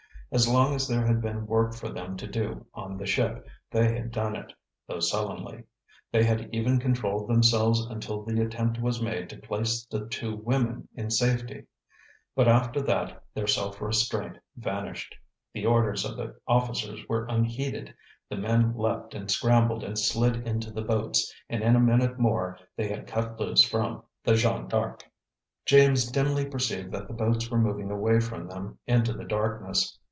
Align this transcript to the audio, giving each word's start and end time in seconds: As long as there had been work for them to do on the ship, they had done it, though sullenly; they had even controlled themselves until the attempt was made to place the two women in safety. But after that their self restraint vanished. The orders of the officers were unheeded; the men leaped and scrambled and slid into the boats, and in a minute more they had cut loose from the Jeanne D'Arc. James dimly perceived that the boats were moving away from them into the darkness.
As 0.33 0.47
long 0.47 0.73
as 0.73 0.87
there 0.87 1.05
had 1.05 1.19
been 1.21 1.45
work 1.45 1.75
for 1.75 1.89
them 1.89 2.15
to 2.15 2.25
do 2.25 2.65
on 2.73 2.95
the 2.95 3.05
ship, 3.05 3.45
they 3.69 3.93
had 3.93 4.11
done 4.11 4.33
it, 4.37 4.53
though 4.87 5.01
sullenly; 5.01 5.65
they 6.09 6.23
had 6.23 6.47
even 6.55 6.79
controlled 6.79 7.27
themselves 7.27 7.85
until 7.87 8.23
the 8.23 8.41
attempt 8.41 8.79
was 8.79 9.01
made 9.01 9.27
to 9.29 9.35
place 9.37 9.85
the 9.91 10.07
two 10.07 10.37
women 10.37 10.87
in 10.95 11.09
safety. 11.11 11.65
But 12.33 12.47
after 12.47 12.81
that 12.83 13.21
their 13.33 13.45
self 13.45 13.81
restraint 13.81 14.37
vanished. 14.55 15.15
The 15.51 15.65
orders 15.65 16.05
of 16.05 16.15
the 16.15 16.39
officers 16.47 17.01
were 17.09 17.25
unheeded; 17.25 17.93
the 18.29 18.37
men 18.37 18.73
leaped 18.77 19.13
and 19.13 19.29
scrambled 19.29 19.83
and 19.83 19.99
slid 19.99 20.47
into 20.47 20.71
the 20.71 20.81
boats, 20.81 21.29
and 21.49 21.61
in 21.61 21.75
a 21.75 21.79
minute 21.81 22.17
more 22.19 22.57
they 22.77 22.87
had 22.87 23.05
cut 23.05 23.37
loose 23.37 23.63
from 23.63 24.01
the 24.23 24.35
Jeanne 24.35 24.69
D'Arc. 24.69 25.03
James 25.65 26.09
dimly 26.09 26.45
perceived 26.45 26.89
that 26.93 27.09
the 27.09 27.13
boats 27.13 27.51
were 27.51 27.59
moving 27.59 27.91
away 27.91 28.21
from 28.21 28.47
them 28.47 28.79
into 28.87 29.11
the 29.11 29.25
darkness. 29.25 29.97